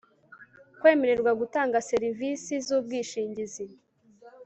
[0.79, 3.65] kwemererwa gutanga serivisi z ubwishingizi